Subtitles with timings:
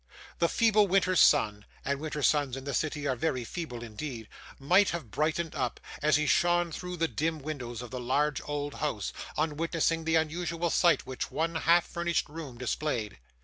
[0.39, 4.27] The feeble winter's sun and winter's suns in the city are very feeble indeed
[4.57, 8.73] might have brightened up, as he shone through the dim windows of the large old
[8.73, 13.19] house, on witnessing the unusual sight which one half furnished room displayed.